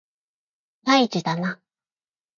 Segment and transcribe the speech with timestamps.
[0.83, 1.61] 開示だな